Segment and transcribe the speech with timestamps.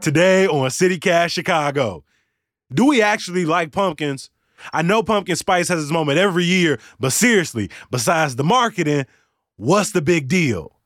[0.00, 2.04] Today on CityCast Chicago,
[2.72, 4.30] do we actually like pumpkins?
[4.72, 9.04] I know pumpkin spice has its moment every year, but seriously, besides the marketing,
[9.56, 10.78] what's the big deal?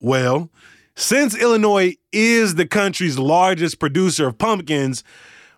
[0.00, 0.48] Well,
[0.94, 5.02] since Illinois is the country's largest producer of pumpkins,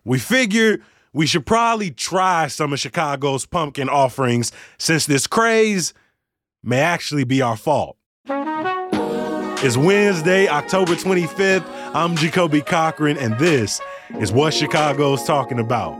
[0.05, 5.93] we figured we should probably try some of Chicago's pumpkin offerings since this craze
[6.62, 7.98] may actually be our fault.
[9.62, 11.80] It's Wednesday, October 25th.
[11.93, 13.81] I'm Jacoby Cochran, and this
[14.21, 15.99] is what Chicago's talking about.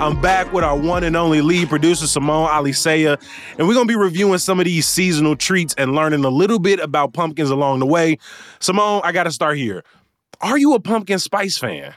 [0.00, 3.20] I'm back with our one and only lead producer, Simone Alicea,
[3.58, 6.58] and we're going to be reviewing some of these seasonal treats and learning a little
[6.58, 8.16] bit about pumpkins along the way.
[8.60, 9.84] Simone, I got to start here.
[10.40, 11.94] Are you a pumpkin spice fan?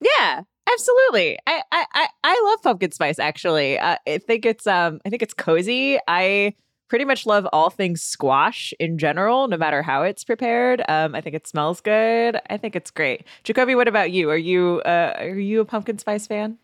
[0.00, 1.38] Yeah, absolutely.
[1.46, 3.18] I I I love pumpkin spice.
[3.18, 5.98] Actually, uh, I think it's um I think it's cozy.
[6.08, 6.54] I
[6.88, 10.82] pretty much love all things squash in general, no matter how it's prepared.
[10.88, 12.38] Um, I think it smells good.
[12.50, 13.24] I think it's great.
[13.44, 14.28] Jacoby, what about you?
[14.30, 16.58] Are you uh, are you a pumpkin spice fan?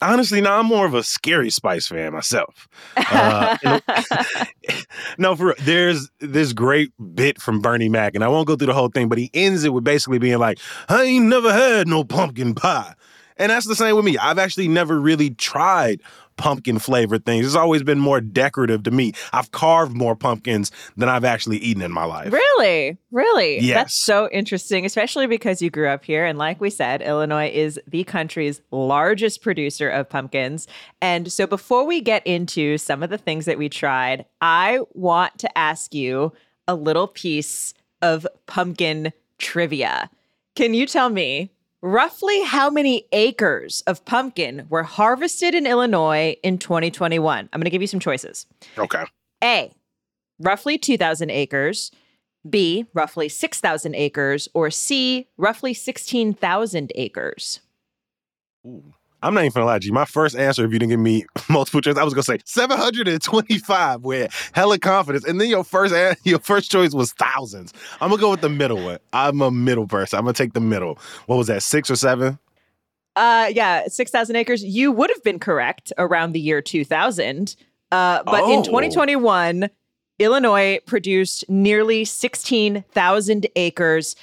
[0.00, 2.68] Honestly, now I'm more of a scary Spice fan myself.
[2.96, 3.80] Uh,
[5.18, 8.74] no, for there's this great bit from Bernie Mac, and I won't go through the
[8.74, 10.58] whole thing, but he ends it with basically being like,
[10.88, 12.94] "I ain't never had no pumpkin pie,"
[13.40, 14.16] and that's the same with me.
[14.18, 16.00] I've actually never really tried
[16.36, 17.44] pumpkin flavored things.
[17.44, 19.12] It's always been more decorative to me.
[19.32, 22.32] I've carved more pumpkins than I've actually eaten in my life.
[22.32, 22.96] Really?
[23.10, 23.60] Really?
[23.60, 23.76] Yes.
[23.76, 26.24] That's so interesting, especially because you grew up here.
[26.24, 30.66] And like we said, Illinois is the country's largest producer of pumpkins.
[31.02, 35.38] And so before we get into some of the things that we tried, I want
[35.40, 36.32] to ask you
[36.66, 40.08] a little piece of pumpkin trivia.
[40.54, 41.50] Can you tell me
[41.82, 47.48] Roughly how many acres of pumpkin were harvested in Illinois in 2021?
[47.50, 48.46] I'm going to give you some choices.
[48.76, 49.04] Okay.
[49.42, 49.72] A,
[50.38, 51.90] roughly 2,000 acres.
[52.48, 54.46] B, roughly 6,000 acres.
[54.52, 57.60] Or C, roughly 16,000 acres.
[58.66, 58.92] Ooh.
[59.22, 59.92] I'm not even gonna lie to you.
[59.92, 64.02] My first answer, if you didn't give me multiple choice, I was gonna say 725
[64.02, 65.24] with hella confidence.
[65.24, 65.94] And then your first
[66.24, 67.72] your first choice was thousands.
[68.00, 68.98] I'm gonna go with the middle one.
[69.12, 70.18] I'm a middle person.
[70.18, 70.98] I'm gonna take the middle.
[71.26, 72.38] What was that, six or seven?
[73.16, 74.64] Uh yeah, six thousand acres.
[74.64, 77.56] You would have been correct around the year 2000.
[77.92, 78.52] Uh, but oh.
[78.52, 79.68] in 2021,
[80.20, 84.14] Illinois produced nearly 16,000 acres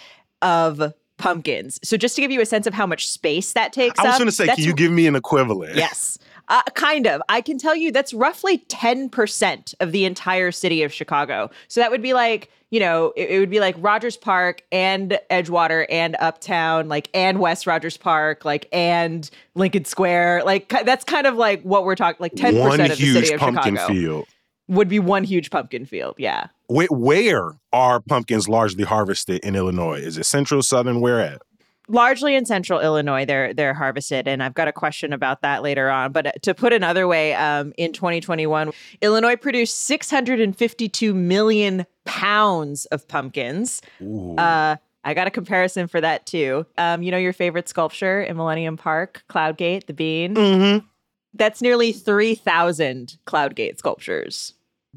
[0.41, 1.79] of pumpkins.
[1.83, 4.17] So just to give you a sense of how much space that takes, I was
[4.17, 5.75] going to say, can you give me an equivalent?
[5.75, 6.17] Yes.
[6.49, 7.21] Uh, kind of.
[7.27, 11.49] I can tell you that's roughly 10% of the entire city of Chicago.
[11.67, 15.19] So that would be like, you know, it, it, would be like Rogers Park and
[15.29, 20.43] Edgewater and Uptown, like, and West Rogers Park, like, and Lincoln Square.
[20.45, 23.39] Like, that's kind of like what we're talking, like 10% One of the city of
[23.39, 23.93] pumpkin Chicago.
[23.93, 24.27] Field.
[24.67, 26.15] Would be one huge pumpkin field.
[26.17, 26.47] Yeah.
[26.67, 29.99] Where, where are pumpkins largely harvested in Illinois?
[29.99, 31.41] Is it central, southern, where at?
[31.87, 35.89] largely in central Illinois, they're they're harvested, and I've got a question about that later
[35.89, 36.11] on.
[36.11, 43.07] But uh, to put another way, um, in 2021, Illinois produced 652 million pounds of
[43.07, 43.81] pumpkins.
[44.01, 46.65] Uh, I got a comparison for that too.
[46.77, 50.35] Um, you know your favorite sculpture in Millennium Park, Cloudgate, the bean.
[50.35, 50.85] Mm-hmm.
[51.33, 54.53] That's nearly 3,000 Cloudgate sculptures.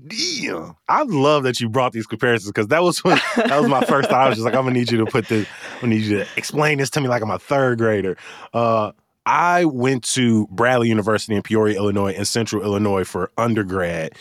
[0.06, 0.76] Damn.
[0.88, 4.08] I love that you brought these comparisons because that was when that was my first
[4.08, 4.26] thought.
[4.26, 5.46] I was just like, I'm gonna need you to put this,
[5.82, 8.16] I need you to explain this to me like I'm a third grader.
[8.54, 8.92] Uh,
[9.26, 14.12] I went to Bradley University in Peoria, Illinois, in central Illinois for undergrad.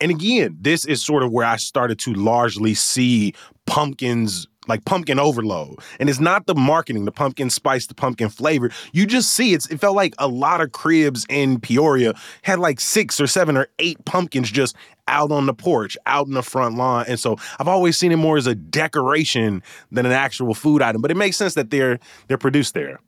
[0.00, 3.32] And again, this is sort of where I started to largely see
[3.64, 5.78] pumpkins like pumpkin overload.
[6.00, 8.70] And it's not the marketing, the pumpkin spice, the pumpkin flavor.
[8.92, 12.80] You just see it's it felt like a lot of cribs in Peoria had like
[12.80, 14.76] six or seven or eight pumpkins just
[15.08, 17.04] out on the porch, out in the front lawn.
[17.08, 21.00] And so I've always seen it more as a decoration than an actual food item.
[21.00, 21.98] But it makes sense that they're
[22.28, 23.00] they're produced there.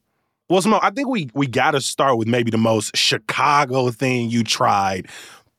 [0.49, 4.31] Well, Simone, I think we we got to start with maybe the most Chicago thing
[4.31, 5.09] you tried: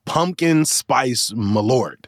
[0.04, 2.06] pumpkin spice malort.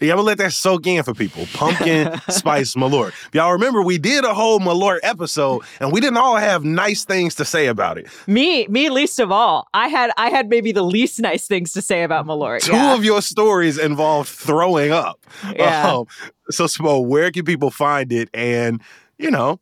[0.00, 1.46] Yeah, I'm gonna let that soak in for people.
[1.54, 3.12] Pumpkin spice malort.
[3.32, 7.34] Y'all remember we did a whole malort episode, and we didn't all have nice things
[7.36, 8.06] to say about it.
[8.26, 9.68] Me, me least of all.
[9.74, 12.62] I had I had maybe the least nice things to say about malort.
[12.62, 12.94] Two yeah.
[12.94, 15.24] of your stories involved throwing up.
[15.54, 15.92] Yeah.
[15.92, 16.06] Um,
[16.50, 18.30] so, Simone, where can people find it?
[18.32, 18.80] And
[19.18, 19.60] you know,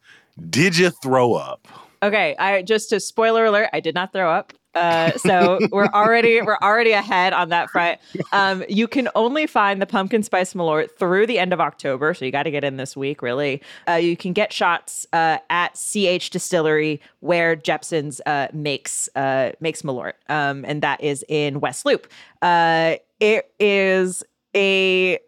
[0.50, 1.66] did you throw up?
[2.02, 4.52] Okay, I just to spoiler alert, I did not throw up.
[4.76, 7.98] Uh, so we're already we're already ahead on that front.
[8.32, 12.24] Um, you can only find the pumpkin spice malort through the end of October, so
[12.24, 13.22] you got to get in this week.
[13.22, 19.52] Really, uh, you can get shots uh, at CH Distillery where Jeppson's uh, makes uh,
[19.60, 22.08] makes malort, um, and that is in West Loop.
[22.42, 24.22] Uh, it is
[24.54, 25.18] a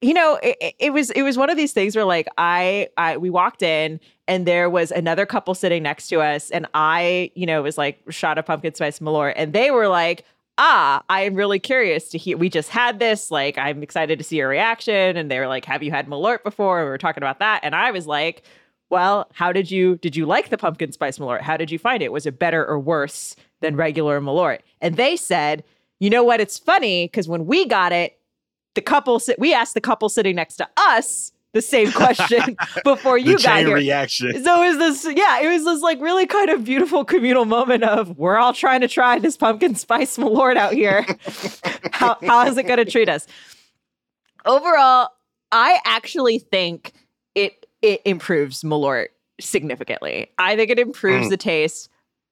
[0.00, 3.16] you know it, it was it was one of these things where like I I
[3.16, 4.00] we walked in
[4.30, 8.00] and there was another couple sitting next to us and I you know was like
[8.10, 9.34] shot of pumpkin spice malort.
[9.36, 10.24] And they were like
[10.56, 14.36] ah I'm really curious to hear we just had this like I'm excited to see
[14.36, 15.16] your reaction.
[15.16, 16.78] And they were like have you had malort before?
[16.78, 17.60] And we were talking about that.
[17.64, 18.44] And I was like
[18.88, 21.42] well how did you did you like the pumpkin spice malort?
[21.42, 22.12] How did you find it?
[22.12, 24.60] Was it better or worse than regular malort?
[24.80, 25.64] And they said
[25.98, 26.40] you know what?
[26.40, 28.16] It's funny because when we got it
[28.74, 33.18] the couple sit we asked the couple sitting next to us the same question before
[33.18, 33.74] you the got here.
[33.74, 34.44] reaction.
[34.44, 37.82] So it was this, yeah, it was this like really kind of beautiful communal moment
[37.84, 41.04] of we're all trying to try this pumpkin spice malort out here.
[41.92, 43.26] how how is it going to treat us?
[44.44, 45.08] Overall,
[45.52, 46.92] I actually think
[47.34, 49.08] it it improves malort
[49.40, 50.28] significantly.
[50.38, 51.30] I think it improves Mm.
[51.30, 51.88] the taste.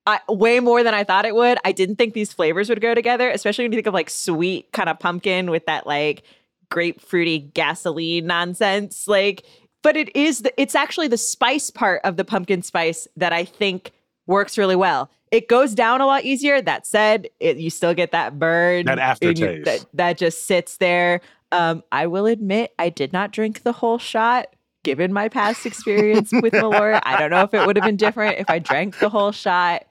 [0.06, 1.59] I, way more than I thought it would.
[1.67, 4.73] I didn't think these flavors would go together, especially when you think of like sweet
[4.73, 6.23] kind of pumpkin with that like
[6.70, 9.06] grapefruity gasoline nonsense.
[9.09, 9.44] Like,
[9.82, 13.44] but it is the, it's actually the spice part of the pumpkin spice that I
[13.44, 13.93] think
[14.26, 15.11] works really well.
[15.31, 16.61] It goes down a lot easier.
[16.62, 19.41] That said, it, you still get that burn, That aftertaste.
[19.59, 21.20] you- that that just sits there.
[21.53, 24.49] Um, I will admit, I did not drink the whole shot.
[24.85, 28.38] Given my past experience with Malort, I don't know if it would have been different
[28.38, 29.85] if I drank the whole shot.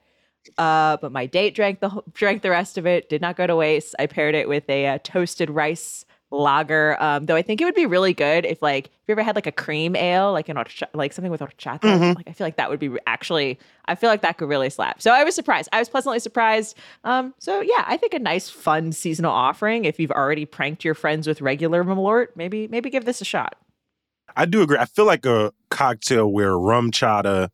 [0.56, 3.08] Uh, but my date drank the whole- drank the rest of it.
[3.08, 3.94] Did not go to waste.
[3.98, 6.96] I paired it with a uh, toasted rice lager.
[7.02, 9.34] Um, though I think it would be really good if like if you ever had
[9.34, 11.80] like a cream ale, like an horch- like something with horchata.
[11.80, 12.16] Mhm.
[12.16, 13.58] Like I feel like that would be actually.
[13.86, 15.00] I feel like that could really slap.
[15.00, 15.68] So I was surprised.
[15.72, 16.76] I was pleasantly surprised.
[17.04, 19.86] Um, so yeah, I think a nice, fun seasonal offering.
[19.86, 23.54] If you've already pranked your friends with regular Malort, maybe maybe give this a shot.
[24.36, 24.76] I do agree.
[24.78, 27.48] I feel like a cocktail where RumChata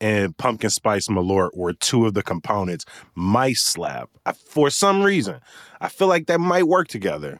[0.00, 4.08] and pumpkin spice malort were two of the components might slap.
[4.24, 5.40] I, for some reason,
[5.80, 7.38] I feel like that might work together.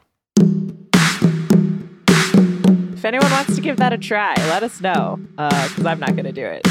[3.01, 6.15] If anyone wants to give that a try, let us know uh, because I'm not
[6.15, 6.61] going to do it.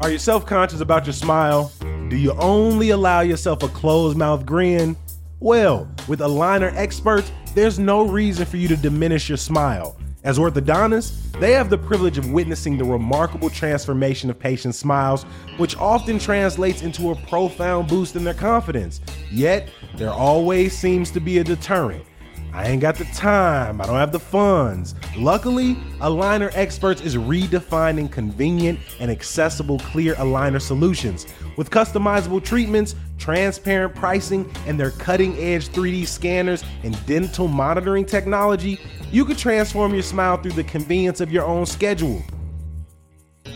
[0.00, 1.70] Are you self conscious about your smile?
[2.08, 4.96] Do you only allow yourself a closed mouth grin?
[5.38, 9.96] Well, with Aligner experts, there's no reason for you to diminish your smile.
[10.24, 15.24] As orthodontists, they have the privilege of witnessing the remarkable transformation of patients' smiles,
[15.56, 19.00] which often translates into a profound boost in their confidence.
[19.32, 22.04] Yet, there always seems to be a deterrent.
[22.52, 24.94] I ain't got the time, I don't have the funds.
[25.16, 31.26] Luckily, Aligner Experts is redefining convenient and accessible clear aligner solutions.
[31.56, 38.80] With customizable treatments, transparent pricing, and their cutting edge 3D scanners and dental monitoring technology,
[39.12, 42.20] you can transform your smile through the convenience of your own schedule.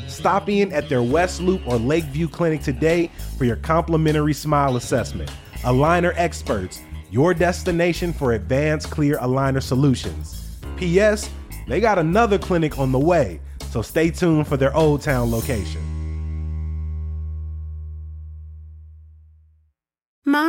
[0.07, 5.31] Stop in at their West Loop or Lakeview clinic today for your complimentary smile assessment.
[5.63, 6.81] Aligner Experts,
[7.11, 10.57] your destination for advanced clear aligner solutions.
[10.77, 11.29] P.S.
[11.67, 15.86] They got another clinic on the way, so stay tuned for their Old Town location.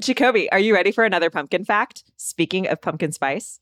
[0.00, 2.04] Jacoby, are you ready for another pumpkin fact?
[2.16, 3.60] Speaking of pumpkin spice,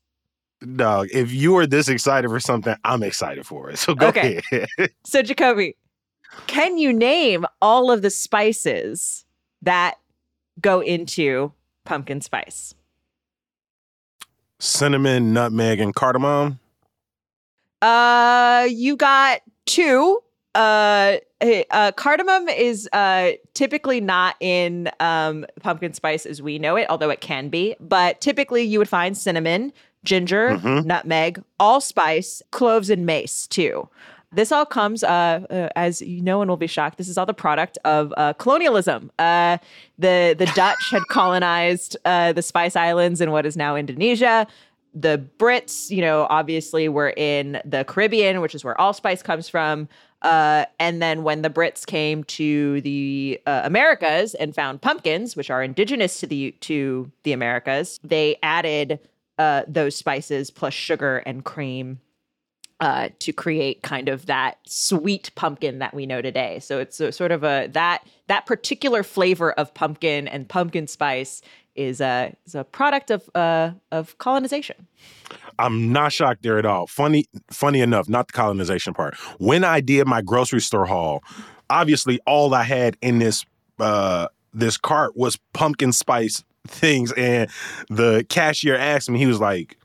[0.75, 3.77] Dog, if you are this excited for something, I'm excited for it.
[3.77, 4.41] So go Okay.
[4.51, 4.69] ahead.
[5.05, 5.75] so Jacoby,
[6.47, 9.25] can you name all of the spices
[9.61, 9.95] that
[10.61, 11.51] go into
[11.83, 12.73] pumpkin spice?
[14.59, 16.59] cinnamon, nutmeg, and cardamom.
[17.81, 20.19] Uh, you got two.
[20.55, 21.17] Uh,
[21.69, 27.09] uh, cardamom is uh typically not in um pumpkin spice as we know it, although
[27.09, 27.75] it can be.
[27.79, 30.85] But typically, you would find cinnamon, ginger, Mhm.
[30.85, 33.89] nutmeg, allspice, cloves, and mace too.
[34.31, 36.97] This all comes, uh, uh, as you no one will be shocked.
[36.97, 39.11] This is all the product of uh, colonialism.
[39.19, 39.57] Uh,
[39.99, 44.47] the the Dutch had colonized uh, the Spice Islands in what is now Indonesia.
[44.93, 49.89] The Brits, you know, obviously were in the Caribbean, which is where allspice comes from.
[50.25, 55.51] Uh, and then when the Brits came to the uh, Americas and found pumpkins, which
[55.51, 58.99] are indigenous to the to the Americas, they added
[59.37, 61.99] uh, those spices plus sugar and cream
[62.79, 66.57] uh, to create kind of that sweet pumpkin that we know today.
[66.57, 71.43] So it's a, sort of a that that particular flavor of pumpkin and pumpkin spice
[71.75, 74.87] is a is a product of uh, of colonization.
[75.59, 76.87] I'm not shocked there at all.
[76.87, 79.15] Funny, funny enough, not the colonization part.
[79.39, 81.23] When I did my grocery store haul,
[81.69, 83.45] obviously all I had in this
[83.79, 87.49] uh this cart was pumpkin spice things, and
[87.89, 89.77] the cashier asked me, he was like,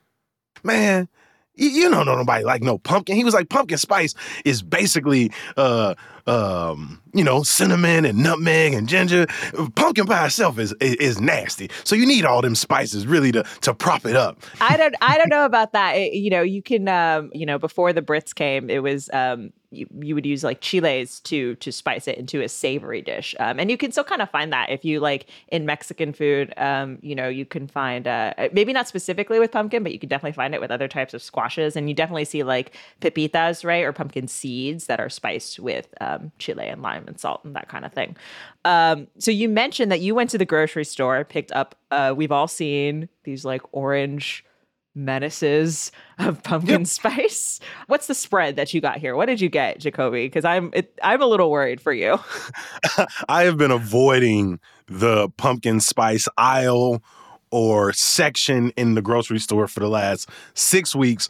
[0.62, 1.08] "Man."
[1.56, 3.16] You don't know nobody like no pumpkin.
[3.16, 4.14] He was like, pumpkin spice
[4.46, 5.94] is basically, uh,
[6.30, 9.26] um, you know, cinnamon and nutmeg and ginger.
[9.74, 11.70] Pumpkin by itself is, is is nasty.
[11.84, 14.38] So you need all them spices really to to prop it up.
[14.60, 15.96] I don't I don't know about that.
[15.96, 19.52] It- you know, you can um, you know, before the Brits came, it was um
[19.72, 23.34] you, you would use like chiles to to spice it into a savory dish.
[23.40, 26.52] Um, and you can still kind of find that if you like in Mexican food,
[26.56, 30.08] um, you know, you can find uh maybe not specifically with pumpkin, but you can
[30.08, 33.82] definitely find it with other types of squashes and you definitely see like pepitas, right?
[33.84, 37.68] Or pumpkin seeds that are spiced with um chile and lime and salt and that
[37.68, 38.16] kind of thing.
[38.64, 42.32] Um, so you mentioned that you went to the grocery store, picked up uh we've
[42.32, 44.44] all seen these like orange
[44.94, 47.60] menaces of pumpkin spice.
[47.86, 49.16] What's the spread that you got here?
[49.16, 50.26] What did you get, Jacoby?
[50.26, 52.18] Because I'm it, I'm a little worried for you.
[53.28, 57.02] I have been avoiding the pumpkin spice aisle
[57.50, 61.28] or section in the grocery store for the last six weeks.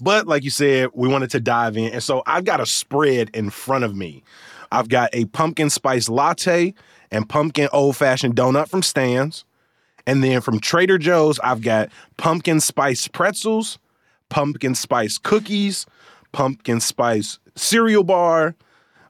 [0.00, 1.92] But like you said, we wanted to dive in.
[1.92, 4.22] And so I've got a spread in front of me.
[4.70, 6.74] I've got a pumpkin spice latte
[7.10, 9.44] and pumpkin old fashioned donut from Stan's.
[10.06, 13.78] And then from Trader Joe's, I've got pumpkin spice pretzels,
[14.28, 15.84] pumpkin spice cookies,
[16.32, 18.54] pumpkin spice cereal bar,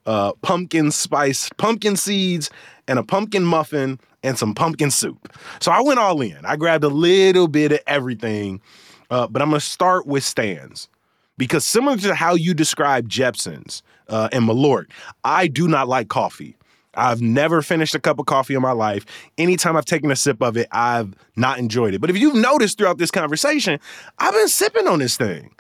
[0.07, 2.51] uh, pumpkin spice pumpkin seeds,
[2.89, 5.33] and a pumpkin muffin and some pumpkin soup.
[5.61, 6.45] So I went all in.
[6.45, 8.61] I grabbed a little bit of everything,
[9.11, 10.89] uh, but I'm gonna start with Stan's
[11.37, 14.87] because similar to how you describe Jeppson's uh, and Malort,
[15.25, 16.57] I do not like coffee.
[16.95, 19.05] I've never finished a cup of coffee in my life.
[19.39, 22.01] Anytime I've taken a sip of it, I've not enjoyed it.
[22.01, 23.79] But if you've noticed throughout this conversation,
[24.19, 25.55] I've been sipping on this thing.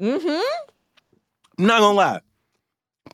[0.00, 0.42] Mm-hmm.
[1.58, 2.20] I'm not gonna lie.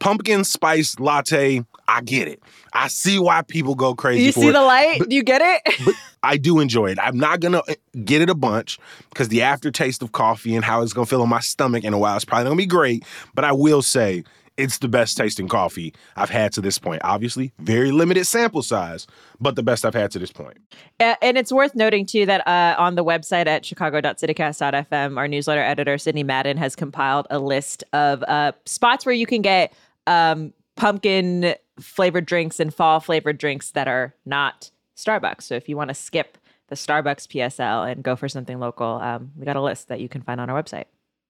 [0.00, 2.42] Pumpkin spice latte, I get it.
[2.72, 4.52] I see why people go crazy You see it.
[4.52, 5.00] the light?
[5.08, 5.94] Do you get it?
[6.22, 6.98] I do enjoy it.
[7.00, 7.74] I'm not gonna uh,
[8.04, 8.78] get it a bunch
[9.10, 11.98] because the aftertaste of coffee and how it's gonna feel in my stomach in a
[11.98, 13.04] while is probably gonna be great.
[13.34, 14.24] But I will say
[14.56, 17.02] it's the best tasting coffee I've had to this point.
[17.04, 19.06] Obviously, very limited sample size,
[19.38, 20.56] but the best I've had to this point.
[20.98, 25.98] And it's worth noting too that uh, on the website at chicago.citycast.fm, our newsletter editor
[25.98, 29.72] Sydney Madden has compiled a list of uh, spots where you can get
[30.06, 35.42] um, pumpkin flavored drinks and fall flavored drinks that are not Starbucks.
[35.42, 39.32] So if you want to skip the Starbucks PSL and go for something local, um,
[39.36, 40.84] we got a list that you can find on our website.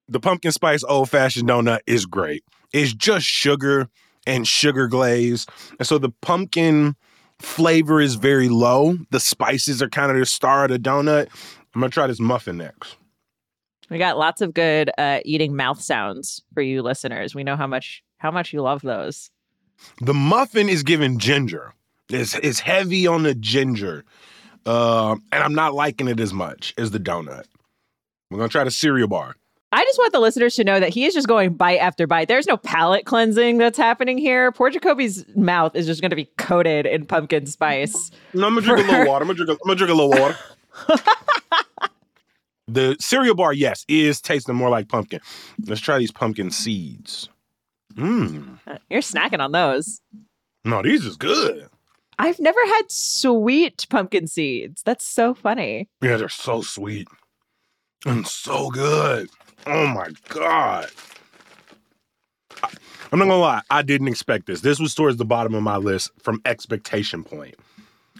[0.08, 2.44] The pumpkin spice old fashioned donut is great.
[2.72, 3.88] It's just sugar
[4.26, 5.46] and sugar glaze.
[5.78, 6.94] And so the pumpkin
[7.40, 8.96] flavor is very low.
[9.10, 11.28] The spices are kind of the star of the donut.
[11.74, 12.96] I'm gonna try this muffin next.
[13.90, 17.34] We got lots of good uh, eating mouth sounds for you listeners.
[17.34, 19.30] We know how much how much you love those.
[20.00, 21.74] The muffin is given ginger.
[22.08, 24.04] It's, it's heavy on the ginger.
[24.64, 27.44] Uh, and I'm not liking it as much as the donut.
[28.30, 29.36] We're gonna try the cereal bar.
[29.72, 32.28] I just want the listeners to know that he is just going bite after bite.
[32.28, 34.50] There's no palate cleansing that's happening here.
[34.52, 38.10] Poor Jacoby's mouth is just going to be coated in pumpkin spice.
[38.32, 39.22] No, I'm gonna drink a little water.
[39.24, 40.36] I'm gonna drink a, I'm gonna drink a little water.
[42.68, 45.20] the cereal bar, yes, is tasting more like pumpkin.
[45.66, 47.28] Let's try these pumpkin seeds.
[47.96, 48.58] Mmm.
[48.90, 50.00] You're snacking on those.
[50.64, 51.68] No, these is good.
[52.18, 54.82] I've never had sweet pumpkin seeds.
[54.84, 55.88] That's so funny.
[56.02, 57.08] Yeah, they're so sweet
[58.04, 59.28] and so good.
[59.66, 60.90] Oh my god.
[62.62, 62.70] I-
[63.12, 64.60] I'm not gonna lie, I didn't expect this.
[64.62, 67.54] This was towards the bottom of my list from expectation point.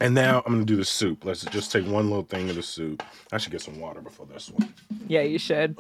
[0.01, 1.25] And now I'm gonna do the soup.
[1.25, 3.03] Let's just take one little thing of the soup.
[3.33, 4.73] I should get some water before this one.
[5.09, 5.79] Yeah, you should.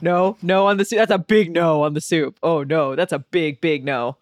[0.00, 0.98] No, no on the soup.
[0.98, 2.38] That's a big no on the soup.
[2.42, 4.16] Oh no, that's a big, big no.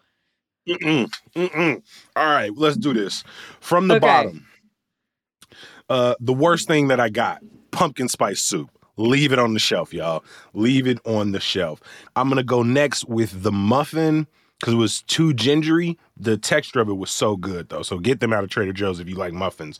[0.67, 1.81] Mm-mm, mm-mm.
[2.15, 3.23] All right, let's do this
[3.59, 3.99] from the Okay.
[4.07, 4.47] bottom.
[5.89, 7.41] Uh, the worst thing that I got:
[7.71, 8.69] pumpkin spice soup.
[8.97, 10.23] Leave it on the shelf, y'all.
[10.53, 11.81] Leave it on the shelf.
[12.15, 14.25] I'm gonna go next with the muffin
[14.59, 15.97] because it was too gingery.
[16.17, 17.83] The texture of it was so good though.
[17.83, 19.79] So get them out of Trader Joe's if you like muffins.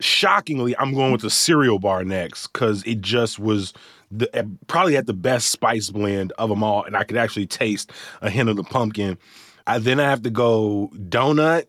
[0.00, 3.72] Shockingly, I'm going with the cereal bar next because it just was
[4.10, 7.46] the, eh, probably had the best spice blend of them all, and I could actually
[7.46, 9.18] taste a hint of the pumpkin.
[9.66, 11.66] I then I have to go donut,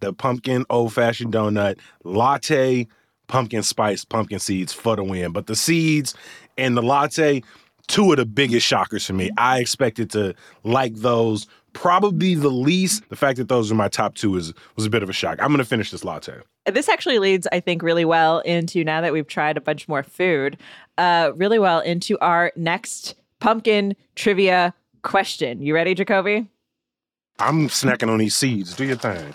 [0.00, 2.86] the pumpkin old fashioned donut, latte,
[3.28, 5.32] pumpkin spice, pumpkin seeds for the win.
[5.32, 6.14] But the seeds
[6.56, 7.42] and the latte,
[7.86, 9.30] two of the biggest shockers for me.
[9.36, 11.46] I expected to like those.
[11.72, 13.08] Probably the least.
[13.08, 15.38] The fact that those are my top two is was a bit of a shock.
[15.40, 16.34] I'm gonna finish this latte.
[16.66, 20.02] This actually leads, I think, really well into now that we've tried a bunch more
[20.02, 20.58] food,
[20.98, 25.62] uh, really well into our next pumpkin trivia question.
[25.62, 26.46] You ready, Jacoby?
[27.38, 28.74] I'm snacking on these seeds.
[28.74, 29.32] Do your thing.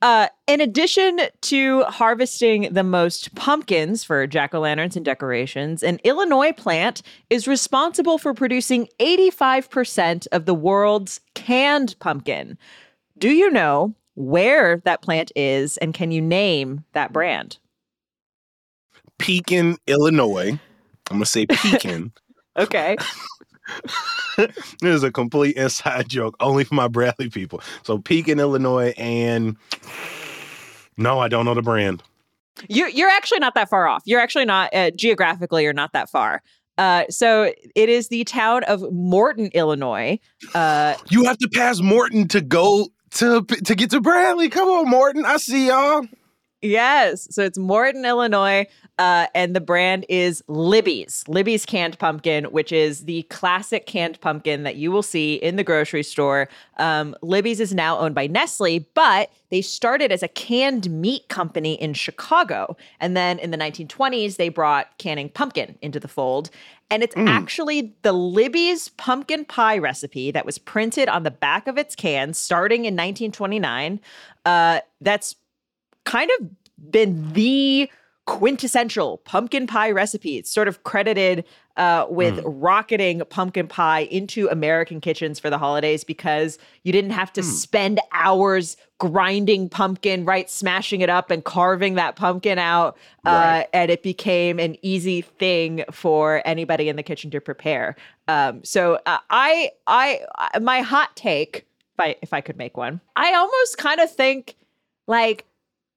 [0.00, 5.98] Uh, in addition to harvesting the most pumpkins for jack o' lanterns and decorations, an
[6.04, 12.56] Illinois plant is responsible for producing 85% of the world's canned pumpkin.
[13.18, 17.58] Do you know where that plant is and can you name that brand?
[19.18, 20.60] Pekin, Illinois.
[21.10, 22.12] I'm gonna say Pekin.
[22.56, 22.96] Okay.
[24.36, 27.60] this is a complete inside joke, only for my Bradley people.
[27.82, 29.56] So Pekin, Illinois, and
[30.96, 32.02] no, I don't know the brand.
[32.68, 34.02] You're you're actually not that far off.
[34.04, 35.62] You're actually not uh, geographically.
[35.62, 36.42] You're not that far.
[36.76, 40.18] Uh, so it is the town of Morton, Illinois.
[40.54, 44.48] Uh, You have to pass Morton to go to to get to Bradley.
[44.48, 45.24] Come on, Morton.
[45.24, 46.06] I see y'all.
[46.62, 48.66] Yes, so it's Morton, Illinois,
[48.98, 51.24] uh, and the brand is Libby's.
[51.28, 55.64] Libby's canned pumpkin, which is the classic canned pumpkin that you will see in the
[55.64, 56.48] grocery store.
[56.78, 61.74] Um, Libby's is now owned by Nestle, but they started as a canned meat company
[61.74, 66.50] in Chicago, and then in the 1920s they brought canning pumpkin into the fold.
[66.90, 71.76] And it's actually the Libby's pumpkin pie recipe that was printed on the back of
[71.76, 74.00] its can starting in 1929.
[74.46, 75.36] Uh, that's
[76.08, 76.48] kind of
[76.90, 77.90] been the
[78.26, 80.36] quintessential pumpkin pie recipe.
[80.36, 81.44] It's sort of credited
[81.78, 87.32] uh, with rocketing pumpkin pie into American kitchens for the holidays because you didn't have
[87.32, 90.50] to spend hours grinding pumpkin, right?
[90.50, 92.98] Smashing it up and carving that pumpkin out.
[93.24, 97.96] Uh, and it became an easy thing for anybody in the kitchen to prepare.
[98.26, 102.76] Um, so uh, I, I, I- my hot take, if I, if I could make
[102.76, 104.54] one, I almost kind of think
[105.06, 105.46] like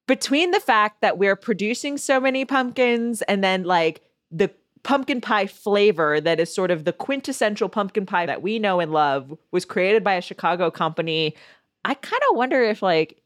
[0.08, 4.52] between the fact that we're producing so many pumpkins and then like the
[4.84, 8.92] pumpkin pie flavor that is sort of the quintessential pumpkin pie that we know and
[8.92, 11.36] love was created by a Chicago company.
[11.86, 13.22] I kind of wonder if like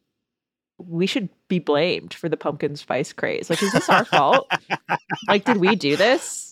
[0.78, 3.50] we should be blamed for the pumpkin spice craze.
[3.50, 4.52] Like, is this our fault?
[5.28, 6.45] Like, did we do this?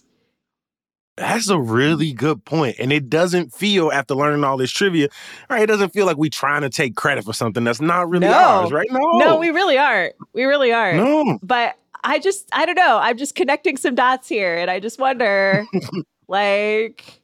[1.17, 2.77] That's a really good point.
[2.79, 5.09] And it doesn't feel, after learning all this trivia,
[5.49, 5.61] right?
[5.61, 8.33] it doesn't feel like we're trying to take credit for something that's not really No.
[8.33, 8.87] ours, right?
[8.91, 8.99] No.
[9.19, 10.15] No, we really aren't.
[10.33, 10.97] We really aren't.
[10.97, 11.37] No.
[11.43, 12.97] but I just I don't know.
[13.01, 15.65] I'm just connecting some dots here, and I just wonder,
[16.27, 17.21] like,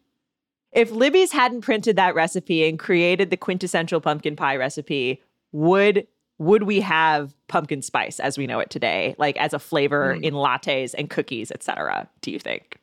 [0.72, 5.22] if Libby's hadn't printed that recipe and created the quintessential pumpkin pie recipe,
[5.52, 6.06] would
[6.38, 10.24] would we have pumpkin spice as we know it today, like as a flavor Hmm.
[10.24, 12.08] in lattes and cookies, etc.?
[12.22, 12.78] Do you think?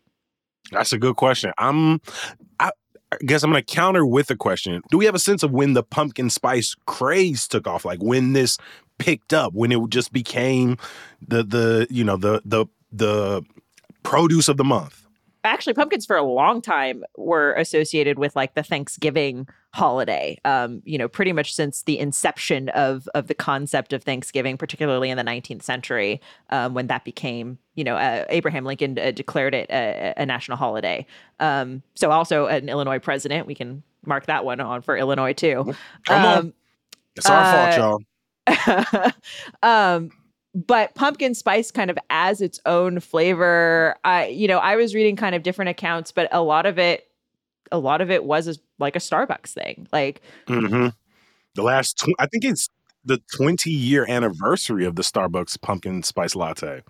[0.70, 1.52] That's a good question.
[1.58, 2.00] I'm
[2.60, 2.70] I,
[3.24, 4.82] guess I'm gonna counter with a question.
[4.90, 7.84] Do we have a sense of when the pumpkin spice craze took off?
[7.84, 8.58] Like when this
[8.98, 10.76] picked up, when it just became
[11.26, 13.42] the the you know the the the
[14.02, 15.05] produce of the month?
[15.46, 20.38] Actually pumpkins for a long time were associated with like the Thanksgiving holiday.
[20.44, 25.10] Um, you know, pretty much since the inception of of the concept of Thanksgiving, particularly
[25.10, 29.54] in the 19th century, um, when that became, you know, uh, Abraham Lincoln uh, declared
[29.54, 31.06] it a, a national holiday.
[31.40, 35.74] Um, so also an Illinois president, we can mark that one on for Illinois too.
[36.06, 36.38] Come on.
[36.38, 36.54] Um,
[37.16, 39.12] It's our uh, fault, y'all.
[40.66, 45.14] but pumpkin spice kind of as its own flavor i you know i was reading
[45.16, 47.06] kind of different accounts but a lot of it
[47.70, 50.88] a lot of it was as- like a starbucks thing like hmm
[51.54, 52.68] The last, tw- I think it's
[53.04, 56.82] the 20 year anniversary of the Starbucks pumpkin spice latte.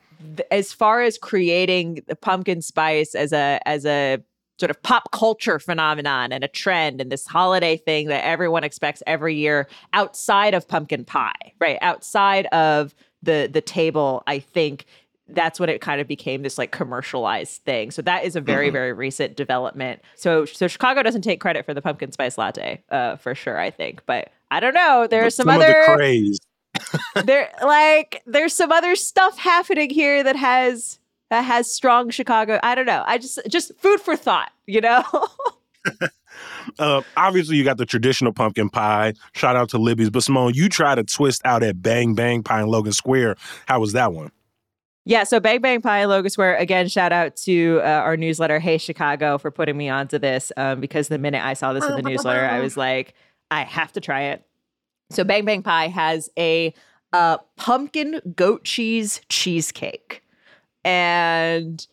[0.50, 4.18] as far as creating the pumpkin spice as a as a
[4.58, 9.02] sort of pop culture phenomenon and a trend and this holiday thing that everyone expects
[9.06, 11.78] every year outside of pumpkin pie, right?
[11.82, 14.86] Outside of the the table, I think
[15.28, 17.90] that's when it kind of became this like commercialized thing.
[17.90, 18.74] So that is a very, mm-hmm.
[18.74, 20.00] very recent development.
[20.14, 23.70] So so Chicago doesn't take credit for the pumpkin spice latte, uh, for sure, I
[23.70, 24.04] think.
[24.06, 25.06] But I don't know.
[25.08, 26.38] There's some, some other craze.
[27.24, 30.98] there like there's some other stuff happening here that has
[31.30, 32.60] that has strong Chicago.
[32.62, 33.02] I don't know.
[33.06, 35.02] I just just food for thought, you know?
[36.78, 39.14] uh, obviously, you got the traditional pumpkin pie.
[39.34, 40.10] Shout out to Libby's.
[40.10, 43.36] But Simone, you tried a twist out at Bang Bang Pie in Logan Square.
[43.66, 44.30] How was that one?
[45.04, 48.58] Yeah, so Bang Bang Pie in Logan Square, again, shout out to uh, our newsletter,
[48.58, 51.94] Hey Chicago, for putting me onto this um, because the minute I saw this in
[51.94, 53.14] the newsletter, I was like,
[53.48, 54.44] I have to try it.
[55.10, 56.74] So Bang Bang Pie has a
[57.12, 60.24] uh, pumpkin goat cheese cheesecake.
[60.84, 61.86] And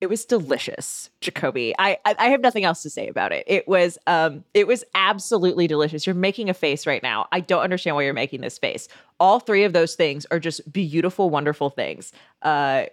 [0.00, 1.74] it was delicious, Jacoby.
[1.78, 3.44] I, I, I have nothing else to say about it.
[3.46, 6.06] It was um it was absolutely delicious.
[6.06, 7.26] You're making a face right now.
[7.32, 8.88] I don't understand why you're making this face.
[9.18, 12.12] All three of those things are just beautiful, wonderful things.
[12.42, 12.84] Uh,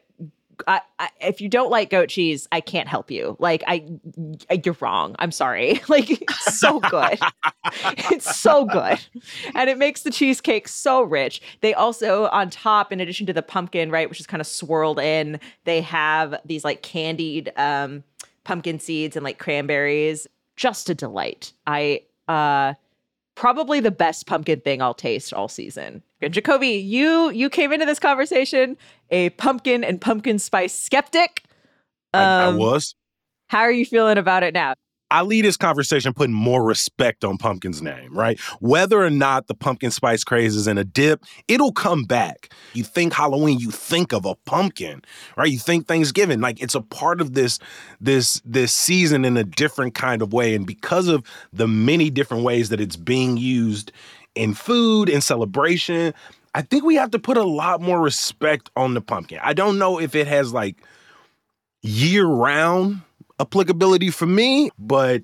[0.68, 0.82] I,
[1.22, 3.36] if you don't like goat cheese, I can't help you.
[3.40, 3.86] Like I,
[4.50, 5.16] I you're wrong.
[5.20, 5.82] I'm sorry.
[5.90, 7.20] Like it's so good.
[8.12, 9.00] it's so good.
[9.54, 11.42] And it makes the cheesecake so rich.
[11.62, 15.00] They also on top in addition to the pumpkin, right, which is kind of swirled
[15.00, 18.04] in, they have these like candied um
[18.44, 20.28] pumpkin seeds and like cranberries.
[20.56, 21.54] Just a delight.
[21.68, 22.74] I uh
[23.36, 26.02] probably the best pumpkin thing I'll taste all season.
[26.22, 28.78] Jacoby, you you came into this conversation
[29.10, 31.44] a pumpkin and pumpkin spice skeptic.
[32.14, 32.96] Um, I, I um, was.
[33.48, 34.74] How are you feeling about it now?
[35.12, 38.40] I lead this conversation putting more respect on Pumpkin's name, right?
[38.60, 42.52] Whether or not the pumpkin spice craze is in a dip, it'll come back.
[42.74, 45.04] You think Halloween, you think of a pumpkin,
[45.38, 45.50] right?
[45.50, 47.60] You think Thanksgiving, like it's a part of this
[48.02, 50.56] this this season in a different kind of way.
[50.56, 53.92] And because of the many different ways that it's being used
[54.34, 56.14] in food, in celebration,
[56.56, 59.40] I think we have to put a lot more respect on the pumpkin.
[59.44, 60.78] I don't know if it has like
[61.82, 63.02] year round
[63.42, 65.22] applicability for me, but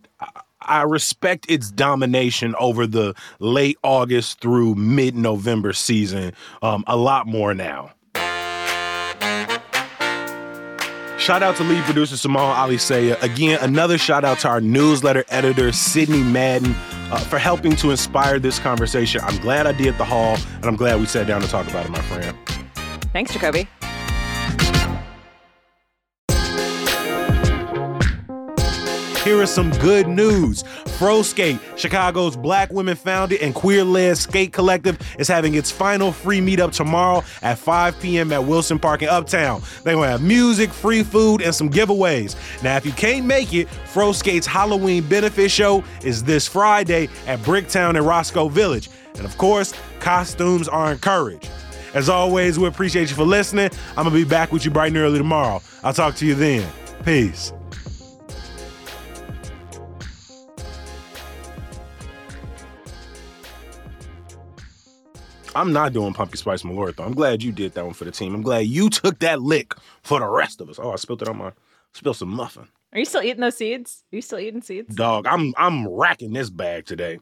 [0.60, 7.28] I respect its domination over the late August through mid November season um, a lot
[7.28, 7.91] more now.
[11.21, 13.21] Shout out to lead producer Simone Alicea.
[13.21, 16.73] Again, another shout out to our newsletter editor, Sydney Madden,
[17.12, 19.21] uh, for helping to inspire this conversation.
[19.23, 21.86] I'm glad I did the haul, and I'm glad we sat down to talk about
[21.86, 22.36] it, my friend.
[23.13, 23.67] Thanks, Jacoby.
[29.23, 30.63] Here is some good news.
[30.97, 36.12] Fro Skate, Chicago's black women founded and queer led skate collective, is having its final
[36.12, 38.34] free meetup tomorrow at 5 p.m.
[38.34, 39.62] at Wilson Park in Uptown.
[39.84, 42.36] They're going to have music, free food, and some giveaways.
[42.63, 47.39] Now, if you can't make it, Fro Skate's Halloween benefit show is this Friday at
[47.41, 48.89] Bricktown in Roscoe Village.
[49.17, 51.47] And of course, costumes are encouraged.
[51.93, 53.69] As always, we appreciate you for listening.
[53.89, 55.62] I'm going to be back with you bright and early tomorrow.
[55.84, 56.67] I'll talk to you then.
[57.05, 57.53] Peace.
[65.56, 67.04] I'm not doing pumpkin spice malort though.
[67.04, 68.34] I'm glad you did that one for the team.
[68.34, 70.80] I'm glad you took that lick for the rest of us.
[70.80, 71.52] Oh, I spilled it on my
[71.94, 72.68] spilled some muffin.
[72.94, 74.04] Are you still eating those seeds?
[74.12, 74.96] Are you still eating seeds?
[74.96, 77.20] Dog, I'm I'm racking this bag today.